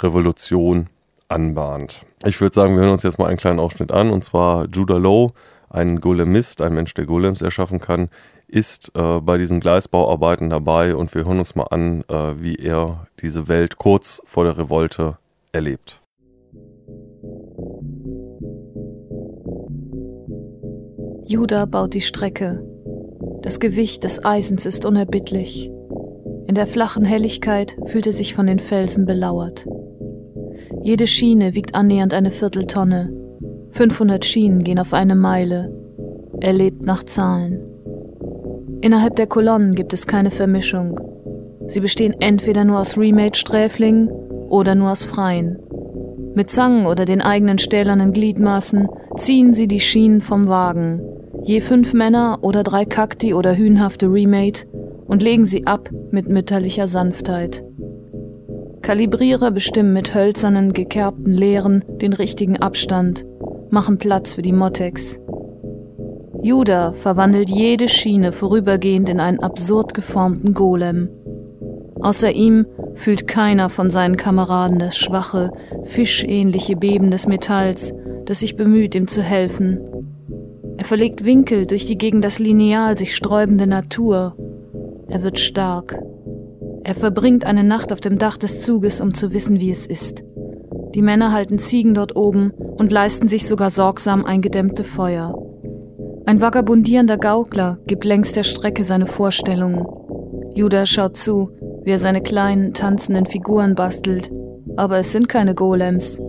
[0.00, 0.88] Revolution
[1.28, 2.04] anbahnt.
[2.24, 4.98] Ich würde sagen, wir hören uns jetzt mal einen kleinen Ausschnitt an und zwar Judah
[4.98, 5.32] Lowe,
[5.68, 8.08] ein Golemist, ein Mensch, der Golems erschaffen kann,
[8.50, 13.06] ist äh, bei diesen Gleisbauarbeiten dabei und wir hören uns mal an, äh, wie er
[13.22, 15.18] diese Welt kurz vor der Revolte
[15.52, 16.02] erlebt.
[21.26, 22.66] Judah baut die Strecke.
[23.42, 25.70] Das Gewicht des Eisens ist unerbittlich.
[26.46, 29.66] In der flachen Helligkeit fühlt er sich von den Felsen belauert.
[30.82, 33.12] Jede Schiene wiegt annähernd eine Vierteltonne.
[33.70, 35.72] 500 Schienen gehen auf eine Meile.
[36.40, 37.69] Er lebt nach Zahlen.
[38.80, 40.98] Innerhalb der Kolonnen gibt es keine Vermischung.
[41.66, 44.08] Sie bestehen entweder nur aus Remade-Sträflingen
[44.48, 45.58] oder nur aus Freien.
[46.34, 51.02] Mit Zangen oder den eigenen stählernen Gliedmaßen ziehen sie die Schienen vom Wagen,
[51.44, 54.60] je fünf Männer oder drei Kakti oder hühnhafte Remade,
[55.06, 57.64] und legen sie ab mit mütterlicher Sanftheit.
[58.80, 63.26] Kalibrierer bestimmen mit hölzernen, gekerbten Lehren den richtigen Abstand,
[63.70, 65.19] machen Platz für die Motex.
[66.42, 71.10] Judah verwandelt jede Schiene vorübergehend in einen absurd geformten Golem.
[72.00, 75.50] Außer ihm fühlt keiner von seinen Kameraden das schwache,
[75.84, 77.92] fischähnliche Beben des Metalls,
[78.24, 79.80] das sich bemüht, ihm zu helfen.
[80.78, 84.34] Er verlegt Winkel durch die gegen das Lineal sich sträubende Natur.
[85.08, 86.00] Er wird stark.
[86.84, 90.24] Er verbringt eine Nacht auf dem Dach des Zuges, um zu wissen, wie es ist.
[90.94, 95.49] Die Männer halten Ziegen dort oben und leisten sich sogar sorgsam eingedämmte Feuer.
[96.30, 99.84] Ein vagabundierender Gaukler gibt längs der Strecke seine Vorstellungen.
[100.54, 101.50] Judah schaut zu,
[101.82, 104.30] wie er seine kleinen, tanzenden Figuren bastelt.
[104.76, 106.22] Aber es sind keine Golems.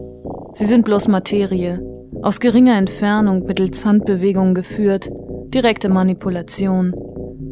[0.53, 1.85] Sie sind bloß Materie,
[2.23, 5.11] aus geringer Entfernung mittels Handbewegungen geführt,
[5.53, 6.95] direkte Manipulation.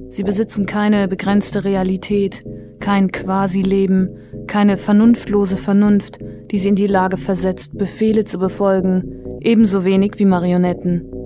[0.07, 2.43] Sie besitzen keine begrenzte Realität,
[2.79, 4.09] kein Quasi-Leben,
[4.47, 6.17] keine vernunftlose Vernunft,
[6.49, 11.18] die sie in die Lage versetzt, Befehle zu befolgen, ebenso wenig wie Marionetten.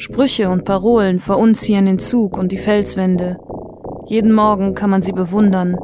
[0.00, 3.36] Sprüche und Parolen verunziehen den Zug und die Felswände.
[4.06, 5.76] Jeden Morgen kann man sie bewundern.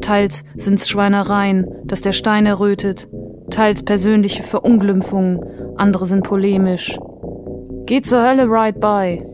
[0.00, 3.08] Teils sind's Schweinereien, dass der Stein errötet,
[3.50, 5.40] teils persönliche Verunglimpfungen,
[5.74, 6.96] andere sind polemisch.
[7.86, 9.24] Geht zur Hölle right by.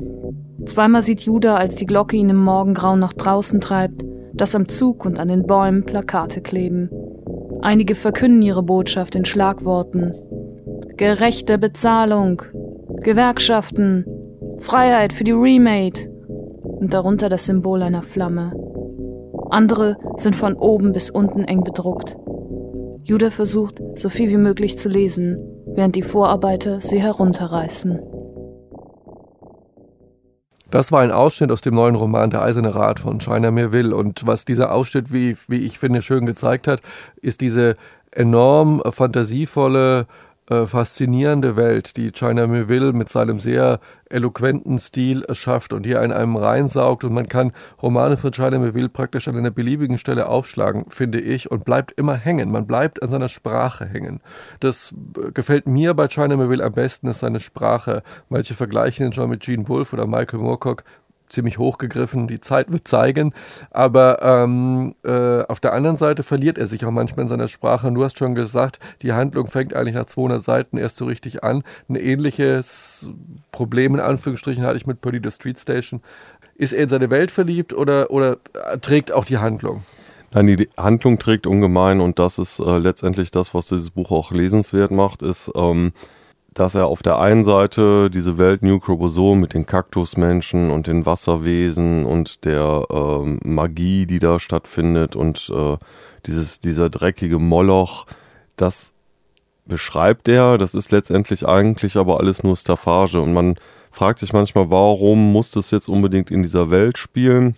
[0.64, 5.04] Zweimal sieht Judah, als die Glocke ihn im Morgengrauen nach draußen treibt, dass am Zug
[5.04, 6.88] und an den Bäumen Plakate kleben.
[7.60, 10.14] Einige verkünden ihre Botschaft in Schlagworten.
[10.96, 12.40] Gerechte Bezahlung,
[13.02, 14.06] Gewerkschaften,
[14.62, 16.08] Freiheit für die Remade
[16.62, 18.52] und darunter das Symbol einer Flamme.
[19.50, 22.16] Andere sind von oben bis unten eng bedruckt.
[23.02, 28.00] Judah versucht, so viel wie möglich zu lesen, während die Vorarbeiter sie herunterreißen.
[30.70, 33.94] Das war ein Ausschnitt aus dem neuen Roman Der Eiserne Rat von China Mirville.
[33.94, 36.80] Und was dieser Ausschnitt, wie, wie ich finde, schön gezeigt hat,
[37.20, 37.76] ist diese
[38.12, 40.06] enorm fantasievolle
[40.52, 46.12] äh, faszinierende Welt, die China Mieville mit seinem sehr eloquenten Stil schafft und hier in
[46.12, 47.04] einem reinsaugt.
[47.04, 51.50] Und man kann Romane von China Mieville praktisch an einer beliebigen Stelle aufschlagen, finde ich,
[51.50, 52.50] und bleibt immer hängen.
[52.50, 54.20] Man bleibt an seiner Sprache hängen.
[54.60, 58.02] Das äh, gefällt mir bei China Mieville am besten, ist seine Sprache.
[58.28, 60.84] Manche vergleichen ihn schon mit Gene Wolfe oder Michael Moorcock
[61.32, 63.34] ziemlich hochgegriffen, die Zeit wird zeigen.
[63.70, 67.90] Aber ähm, äh, auf der anderen Seite verliert er sich auch manchmal in seiner Sprache.
[67.90, 71.62] Du hast schon gesagt, die Handlung fängt eigentlich nach 200 Seiten erst so richtig an.
[71.88, 73.08] Ein ähnliches
[73.50, 76.00] Problem in Anführungsstrichen hatte ich mit Purdy the Street Station.
[76.54, 78.36] Ist er in seine Welt verliebt oder, oder
[78.80, 79.82] trägt auch die Handlung?
[80.34, 84.32] Nein, die Handlung trägt ungemein und das ist äh, letztendlich das, was dieses Buch auch
[84.32, 85.92] lesenswert macht, ist, ähm,
[86.54, 91.06] dass er auf der einen Seite diese Welt New Chromosom mit den Kaktusmenschen und den
[91.06, 95.76] Wasserwesen und der äh, Magie, die da stattfindet und äh,
[96.26, 98.06] dieses, dieser dreckige Moloch,
[98.56, 98.92] das
[99.64, 103.56] beschreibt er, das ist letztendlich eigentlich aber alles nur Staffage und man
[103.90, 107.56] fragt sich manchmal, warum muss das jetzt unbedingt in dieser Welt spielen?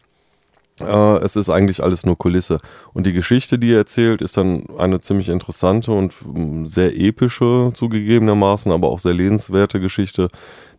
[0.81, 2.59] Äh, es ist eigentlich alles nur Kulisse.
[2.93, 7.73] Und die Geschichte, die er erzählt, ist dann eine ziemlich interessante und mm, sehr epische
[7.75, 10.29] zugegebenermaßen, aber auch sehr lesenswerte Geschichte,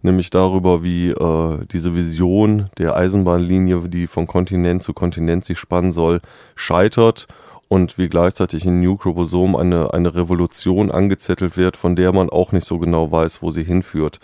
[0.02, 5.94] nämlich darüber, wie äh, diese Vision der Eisenbahnlinie, die von Kontinent zu Kontinent sich spannen
[5.94, 6.20] soll,
[6.56, 7.28] scheitert
[7.70, 12.52] und wie gleichzeitig in New Chromosom eine, eine Revolution angezettelt wird, von der man auch
[12.52, 14.20] nicht so genau weiß, wo sie hinführt.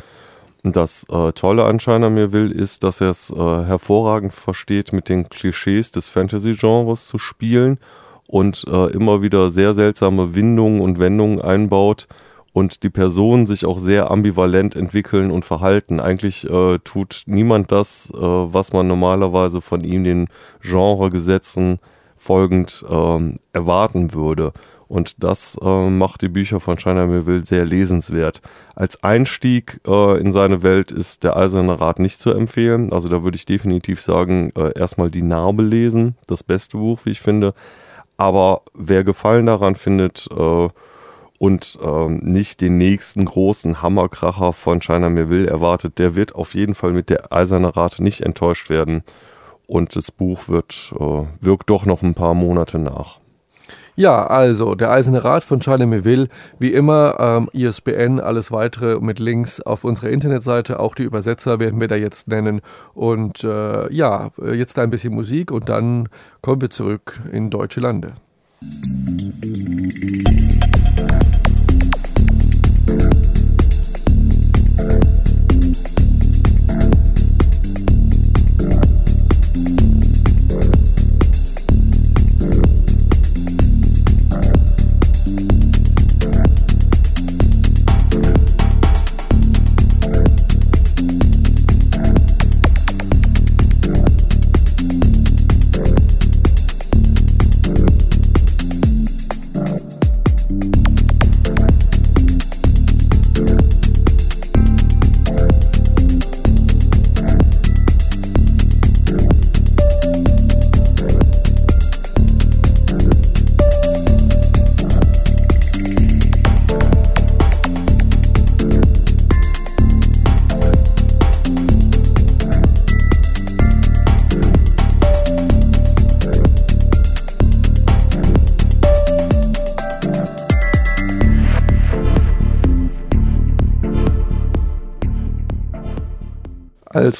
[0.63, 5.09] Das äh, Tolle an China mir will, ist, dass er es äh, hervorragend versteht, mit
[5.09, 7.79] den Klischees des Fantasy-Genres zu spielen
[8.27, 12.07] und äh, immer wieder sehr seltsame Windungen und Wendungen einbaut
[12.53, 15.99] und die Personen sich auch sehr ambivalent entwickeln und verhalten.
[15.99, 20.27] Eigentlich äh, tut niemand das, äh, was man normalerweise von ihm den
[20.61, 21.79] Genregesetzen
[22.15, 24.51] folgend äh, erwarten würde.
[24.91, 28.41] Und das äh, macht die Bücher von China Melville sehr lesenswert.
[28.75, 32.91] Als Einstieg äh, in seine Welt ist der Eiserne Rat nicht zu empfehlen.
[32.91, 36.17] Also da würde ich definitiv sagen, äh, erstmal die Narbe lesen.
[36.27, 37.53] Das beste Buch, wie ich finde.
[38.17, 40.67] Aber wer Gefallen daran findet, äh,
[41.37, 46.75] und ähm, nicht den nächsten großen Hammerkracher von China Melville erwartet, der wird auf jeden
[46.75, 49.03] Fall mit der Eiserne Rate nicht enttäuscht werden.
[49.67, 53.21] Und das Buch wird, äh, wirkt doch noch ein paar Monate nach.
[53.95, 56.27] Ja, also der Eiserne Rat von China Melville,
[56.59, 61.79] wie immer ähm, ISBN, alles weitere mit Links auf unserer Internetseite, auch die Übersetzer werden
[61.81, 62.61] wir da jetzt nennen.
[62.93, 66.09] Und äh, ja, jetzt ein bisschen Musik und dann
[66.41, 68.13] kommen wir zurück in deutsche Lande.
[68.61, 70.60] Musik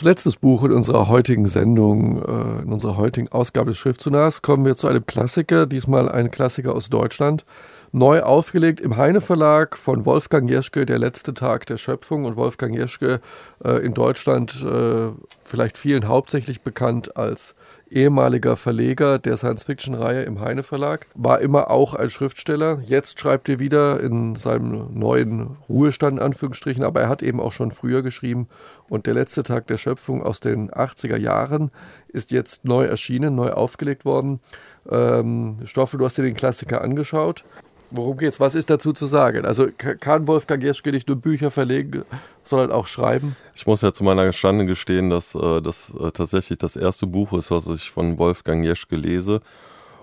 [0.04, 4.76] Letztes Buch in unserer heutigen Sendung, äh, in unserer heutigen Ausgabe des Schriftzunahs, kommen wir
[4.76, 7.46] zu einem Klassiker, diesmal ein Klassiker aus Deutschland,
[7.92, 12.26] neu aufgelegt im Heine Verlag von Wolfgang Jeschke, Der letzte Tag der Schöpfung.
[12.26, 13.20] Und Wolfgang Jeschke
[13.64, 15.10] äh, in Deutschland äh,
[15.44, 17.56] vielleicht vielen hauptsächlich bekannt als
[17.90, 22.80] ehemaliger Verleger der Science-Fiction-Reihe im Heine Verlag, war immer auch ein Schriftsteller.
[22.84, 27.52] Jetzt schreibt er wieder in seinem neuen Ruhestand, in Anführungsstrichen, aber er hat eben auch
[27.52, 28.48] schon früher geschrieben.
[28.90, 31.72] Und der letzte Tag der Schöpfung aus den 80er Jahren
[32.08, 34.40] ist jetzt neu erschienen, neu aufgelegt worden.
[34.90, 37.44] Ähm, Stoffel, du hast dir den Klassiker angeschaut.
[37.92, 38.40] Worum geht's?
[38.40, 39.46] Was ist dazu zu sagen?
[39.46, 42.04] Also kann Wolfgang Jeschke nicht nur Bücher verlegen,
[42.44, 43.36] sondern auch schreiben?
[43.54, 47.34] Ich muss ja zu meiner Stande gestehen, dass äh, das äh, tatsächlich das erste Buch
[47.34, 49.42] ist, was ich von Wolfgang Jeschke lese.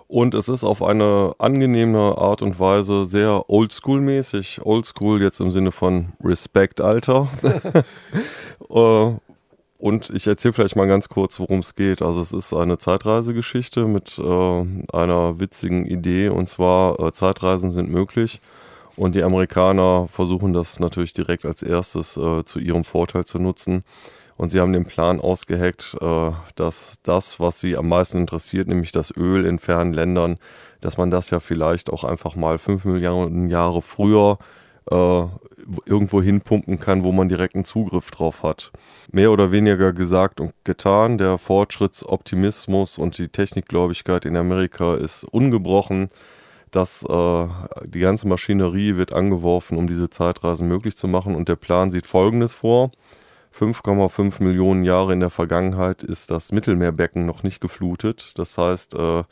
[0.06, 4.60] Und es ist auf eine angenehme Art und Weise sehr oldschool-mäßig.
[4.64, 7.28] Oldschool jetzt im Sinne von Respect, Alter.
[8.70, 9.10] äh,
[9.78, 12.02] und ich erzähle vielleicht mal ganz kurz, worum es geht.
[12.02, 16.30] Also es ist eine Zeitreisegeschichte mit äh, einer witzigen Idee.
[16.30, 18.40] Und zwar, äh, Zeitreisen sind möglich.
[18.96, 23.84] Und die Amerikaner versuchen das natürlich direkt als erstes äh, zu ihrem Vorteil zu nutzen.
[24.36, 28.90] Und sie haben den Plan ausgeheckt, äh, dass das, was sie am meisten interessiert, nämlich
[28.90, 30.38] das Öl in fernen Ländern,
[30.80, 34.38] dass man das ja vielleicht auch einfach mal fünf Millionen Jahre früher
[34.90, 35.24] äh,
[35.86, 38.72] irgendwo hinpumpen kann, wo man direkten Zugriff drauf hat.
[39.12, 41.18] Mehr oder weniger gesagt und getan.
[41.18, 46.08] Der Fortschrittsoptimismus und die Technikgläubigkeit in Amerika ist ungebrochen.
[46.70, 47.48] dass äh,
[47.86, 51.34] die ganze Maschinerie wird angeworfen, um diese Zeitreisen möglich zu machen.
[51.34, 52.90] Und der Plan sieht Folgendes vor.
[53.58, 58.38] 5,5 Millionen Jahre in der Vergangenheit ist das Mittelmeerbecken noch nicht geflutet.
[58.38, 59.24] Das heißt, äh,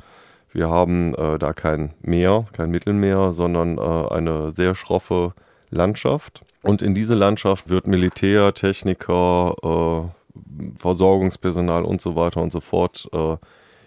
[0.53, 5.35] wir haben äh, da kein Meer, kein Mittelmeer, sondern äh, eine sehr schroffe
[5.71, 6.43] Landschaft.
[6.63, 13.09] Und in diese Landschaft wird Militär, Techniker, äh, Versorgungspersonal und so weiter und so fort
[13.13, 13.37] äh,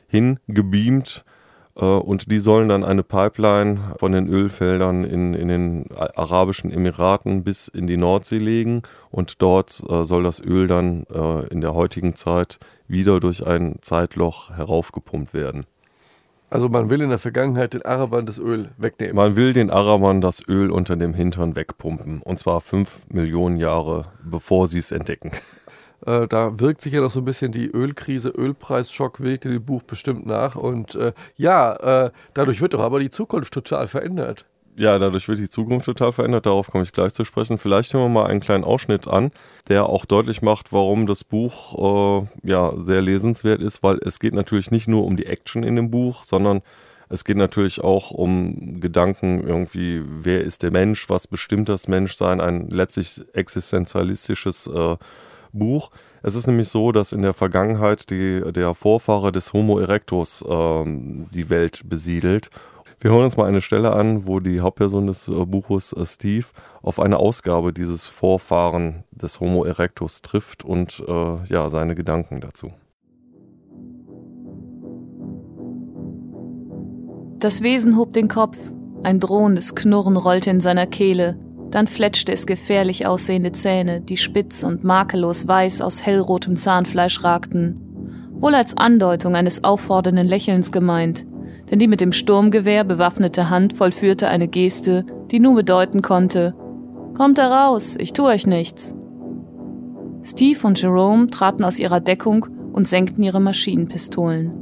[0.07, 1.23] hingebeamt.
[1.75, 7.43] Äh, und die sollen dann eine Pipeline von den Ölfeldern in, in den Arabischen Emiraten
[7.43, 8.83] bis in die Nordsee legen.
[9.11, 13.75] Und dort äh, soll das Öl dann äh, in der heutigen Zeit wieder durch ein
[13.81, 15.65] Zeitloch heraufgepumpt werden.
[16.49, 19.15] Also man will in der Vergangenheit den Arabern das Öl wegnehmen.
[19.15, 22.21] Man will den Arabern das Öl unter dem Hintern wegpumpen.
[22.23, 25.31] Und zwar fünf Millionen Jahre, bevor sie es entdecken.
[26.05, 29.65] Äh, da wirkt sich ja noch so ein bisschen die Ölkrise, Ölpreisschock wirkt in dem
[29.65, 30.55] Buch bestimmt nach.
[30.55, 34.45] Und äh, ja, äh, dadurch wird doch aber die Zukunft total verändert.
[34.77, 36.45] Ja, dadurch wird die Zukunft total verändert.
[36.45, 37.57] Darauf komme ich gleich zu sprechen.
[37.57, 39.31] Vielleicht hören wir mal einen kleinen Ausschnitt an,
[39.67, 44.33] der auch deutlich macht, warum das Buch äh, ja sehr lesenswert ist, weil es geht
[44.33, 46.61] natürlich nicht nur um die Action in dem Buch, sondern
[47.09, 52.39] Es geht natürlich auch um Gedanken irgendwie, wer ist der Mensch, was bestimmt das Menschsein,
[52.39, 54.95] ein letztlich existenzialistisches äh,
[55.51, 55.89] Buch.
[56.21, 60.83] Es ist nämlich so, dass in der Vergangenheit die, der Vorfahre des Homo erectus äh,
[60.85, 62.49] die Welt besiedelt.
[63.01, 66.47] Wir hören uns mal eine Stelle an, wo die Hauptperson des äh, Buches, äh, Steve,
[66.81, 72.73] auf eine Ausgabe dieses Vorfahren des Homo erectus trifft und äh, ja, seine Gedanken dazu.
[77.39, 78.57] Das Wesen hob den Kopf,
[79.01, 81.39] ein drohendes Knurren rollte in seiner Kehle,
[81.71, 87.79] dann fletschte es gefährlich aussehende Zähne, die spitz und makellos weiß aus hellrotem Zahnfleisch ragten.
[88.33, 91.25] Wohl als Andeutung eines auffordernden Lächelns gemeint,
[91.69, 96.55] denn die mit dem Sturmgewehr bewaffnete Hand vollführte eine Geste, die nur bedeuten konnte,
[97.19, 98.95] Kommt heraus, ich tu euch nichts.
[100.23, 104.53] Steve und Jerome traten aus ihrer Deckung und senkten ihre Maschinenpistolen.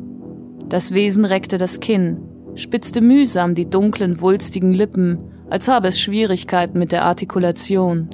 [0.68, 2.18] Das Wesen reckte das Kinn,
[2.56, 5.20] spitzte mühsam die dunklen, wulstigen Lippen,
[5.52, 8.10] als habe es Schwierigkeiten mit der Artikulation.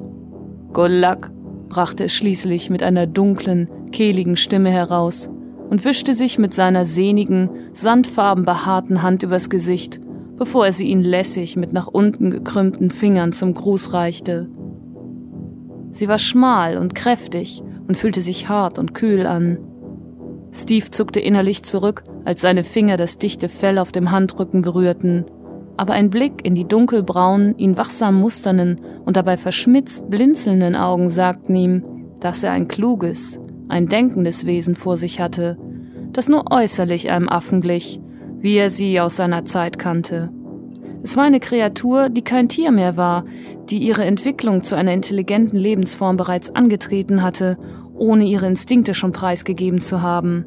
[0.74, 1.32] Good luck,
[1.70, 5.30] brachte es schließlich mit einer dunklen, kehligen Stimme heraus
[5.74, 10.00] und wischte sich mit seiner sehnigen, sandfarben behaarten Hand übers Gesicht,
[10.38, 14.52] bevor er sie ihn lässig mit nach unten gekrümmten Fingern zum Gruß reichte.
[15.90, 19.58] Sie war schmal und kräftig und fühlte sich hart und kühl an.
[20.52, 25.26] Steve zuckte innerlich zurück, als seine Finger das dichte Fell auf dem Handrücken berührten.
[25.76, 31.56] Aber ein Blick in die dunkelbraunen, ihn wachsam musternden und dabei verschmitzt blinzelnden Augen sagten
[31.56, 31.84] ihm,
[32.22, 35.58] dass er ein kluges, ein denkendes Wesen vor sich hatte,
[36.14, 38.00] das nur äußerlich einem Affen glich,
[38.38, 40.32] wie er sie aus seiner Zeit kannte.
[41.04, 43.26] Es war eine Kreatur, die kein Tier mehr war,
[43.70, 47.58] die ihre Entwicklung zu einer intelligenten Lebensform bereits angetreten hatte
[47.96, 50.46] ohne ihre Instinkte schon preisgegeben zu haben.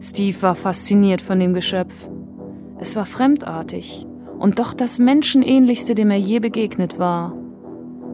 [0.00, 2.10] Steve war fasziniert von dem Geschöpf.
[2.78, 4.06] Es war fremdartig
[4.38, 7.34] und doch das Menschenähnlichste, dem er je begegnet war.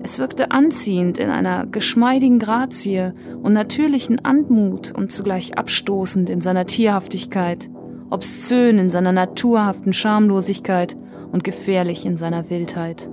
[0.02, 6.66] Es wirkte anziehend in einer geschmeidigen Grazie und natürlichen Anmut und zugleich abstoßend in seiner
[6.66, 7.70] Tierhaftigkeit,
[8.08, 10.96] obszön in seiner naturhaften Schamlosigkeit
[11.32, 13.10] und gefährlich in seiner Wildheit.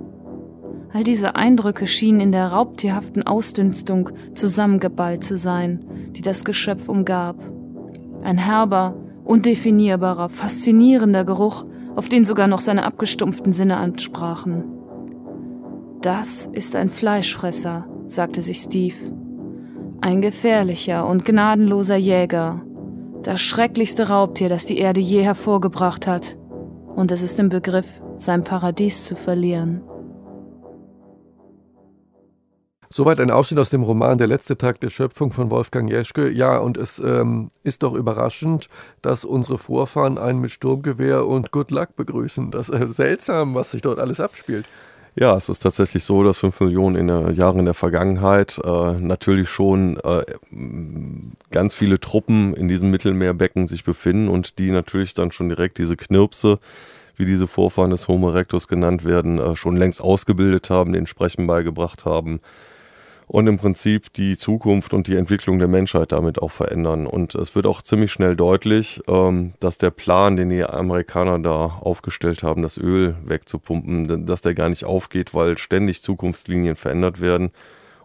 [0.92, 5.84] All diese Eindrücke schienen in der raubtierhaften Ausdünstung zusammengeballt zu sein,
[6.16, 7.36] die das Geschöpf umgab.
[8.22, 14.77] Ein herber, undefinierbarer, faszinierender Geruch, auf den sogar noch seine abgestumpften Sinne ansprachen.
[16.00, 18.94] Das ist ein Fleischfresser, sagte sich Steve.
[20.00, 22.62] Ein gefährlicher und gnadenloser Jäger.
[23.24, 26.38] Das schrecklichste Raubtier, das die Erde je hervorgebracht hat.
[26.94, 29.82] Und es ist im Begriff, sein Paradies zu verlieren.
[32.90, 36.30] Soweit ein Ausschnitt aus dem Roman Der letzte Tag der Schöpfung von Wolfgang Jeschke.
[36.30, 38.68] Ja, und es ähm, ist doch überraschend,
[39.02, 42.52] dass unsere Vorfahren einen mit Sturmgewehr und Good Luck begrüßen.
[42.52, 44.64] Das ist äh, seltsam, was sich dort alles abspielt.
[45.20, 48.92] Ja, es ist tatsächlich so, dass fünf Millionen in der, Jahren in der Vergangenheit äh,
[48.92, 50.22] natürlich schon äh,
[51.50, 55.96] ganz viele Truppen in diesem Mittelmeerbecken sich befinden und die natürlich dann schon direkt diese
[55.96, 56.60] Knirpse,
[57.16, 61.48] wie diese Vorfahren des Homo erectus genannt werden, äh, schon längst ausgebildet haben, den Sprechen
[61.48, 62.40] beigebracht haben
[63.28, 67.06] und im Prinzip die Zukunft und die Entwicklung der Menschheit damit auch verändern.
[67.06, 71.78] Und es wird auch ziemlich schnell deutlich, ähm, dass der Plan, den die Amerikaner da
[71.80, 77.50] aufgestellt haben, das Öl wegzupumpen, dass der gar nicht aufgeht, weil ständig Zukunftslinien verändert werden.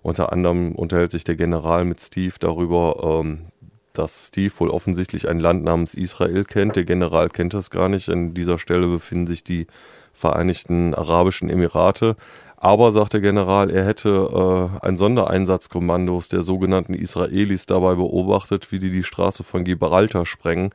[0.01, 3.45] Unter anderem unterhält sich der General mit Steve darüber, ähm,
[3.93, 6.75] dass Steve wohl offensichtlich ein Land namens Israel kennt.
[6.75, 8.09] Der General kennt das gar nicht.
[8.09, 9.67] An dieser Stelle befinden sich die
[10.15, 12.15] Vereinigten Arabischen Emirate.
[12.63, 18.79] Aber, sagt der General, er hätte äh, ein Sondereinsatzkommandos der sogenannten Israelis dabei beobachtet, wie
[18.79, 20.69] die die Straße von Gibraltar sprengen.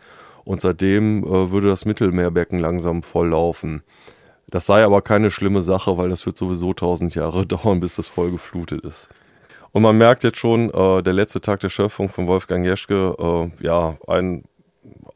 [0.45, 3.85] Und seitdem äh, würde das Mittelmeerbecken langsam volllaufen.
[4.49, 8.07] Das sei aber keine schlimme Sache, weil das wird sowieso tausend Jahre dauern, bis das
[8.07, 9.09] voll geflutet ist.
[9.73, 13.65] Und man merkt jetzt schon, äh, der letzte Tag der Schöpfung von Wolfgang Jeschke, äh,
[13.65, 14.45] ja, ein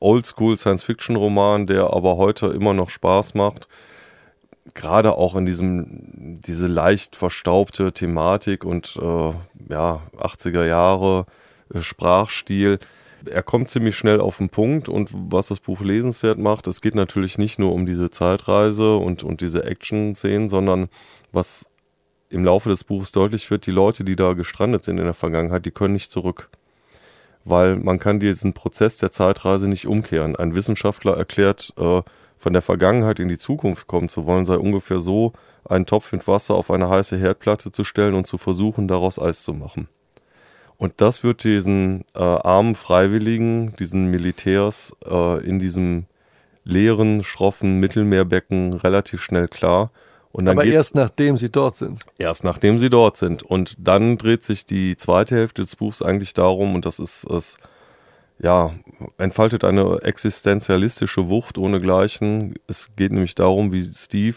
[0.01, 3.69] Oldschool Science-Fiction-Roman, der aber heute immer noch Spaß macht
[4.75, 9.33] gerade auch in diesem, diese leicht verstaubte Thematik und äh,
[9.69, 11.27] ja, 80er Jahre
[11.75, 12.79] äh, Sprachstil.
[13.25, 16.95] Er kommt ziemlich schnell auf den Punkt und was das Buch lesenswert macht, es geht
[16.97, 20.89] natürlich nicht nur um diese Zeitreise und, und diese Action-Szenen, sondern
[21.31, 21.71] was
[22.31, 25.67] im Laufe des Buches deutlich wird, die Leute, die da gestrandet sind in der Vergangenheit,
[25.67, 26.49] die können nicht zurück.
[27.45, 30.35] Weil man kann diesen Prozess der Zeitreise nicht umkehren.
[30.35, 32.03] Ein Wissenschaftler erklärt, äh,
[32.43, 35.33] von der Vergangenheit in die Zukunft kommen zu wollen, sei ungefähr so,
[35.65, 39.45] einen Topf mit Wasser auf eine heiße Herdplatte zu stellen und zu versuchen, daraus Eis
[39.45, 39.87] zu machen.
[40.77, 46.07] Und das wird diesen äh, armen Freiwilligen, diesen Militärs äh, in diesem
[46.65, 49.93] leeren, schroffen Mittelmeerbecken relativ schnell klar.
[50.33, 52.01] Und dann Aber erst nachdem sie dort sind.
[52.19, 53.45] Erst nachdem sie dort sind.
[53.45, 57.59] Und dann dreht sich die zweite Hälfte des Buchs eigentlich darum, und das ist es,
[58.43, 58.73] ja,
[59.19, 62.55] entfaltet eine existenzialistische Wucht ohnegleichen.
[62.67, 64.37] Es geht nämlich darum, wie Steve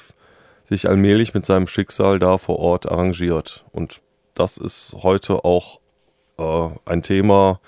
[0.64, 3.66] sich allmählich mit seinem Schicksal da vor Ort arrangiert.
[3.72, 4.02] Und
[4.36, 5.80] das ist heute auch
[6.38, 7.60] äh, ein Thema,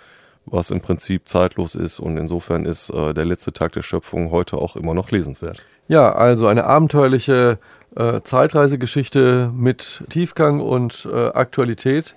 [0.46, 4.58] was im Prinzip zeitlos ist und insofern ist äh, der letzte Tag der Schöpfung heute
[4.58, 5.62] auch immer noch lesenswert.
[5.88, 7.60] Ja, also eine abenteuerliche
[7.96, 12.16] äh, Zeitreisegeschichte mit Tiefgang und äh, Aktualität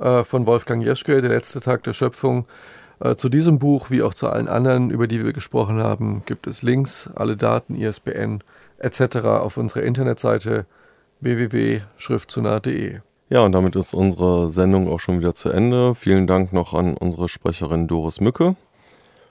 [0.00, 2.46] äh, von Wolfgang Jeschke, der letzte Tag der Schöpfung.
[3.00, 6.46] Äh, zu diesem Buch wie auch zu allen anderen, über die wir gesprochen haben, gibt
[6.46, 8.42] es Links, alle Daten, ISBN
[8.78, 9.16] etc.
[9.18, 10.66] auf unserer Internetseite
[11.20, 13.00] www.schriftzunah.de.
[13.28, 15.94] Ja, und damit ist unsere Sendung auch schon wieder zu Ende.
[15.94, 18.54] Vielen Dank noch an unsere Sprecherin Doris Mücke.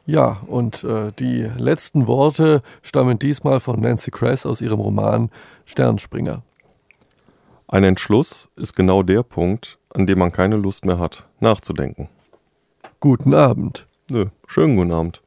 [0.06, 5.32] Ja, und äh, die letzten Worte stammen diesmal von Nancy Kress aus ihrem Roman
[5.66, 6.44] Sternspringer.
[7.68, 12.10] Ein Entschluss ist genau der Punkt, an dem man keine Lust mehr hat, nachzudenken.
[13.00, 13.88] Guten Abend.
[14.10, 15.22] Nö, schönen guten Abend.